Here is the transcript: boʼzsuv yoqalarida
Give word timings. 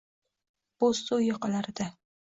boʼzsuv 0.85 1.23
yoqalarida 1.27 1.91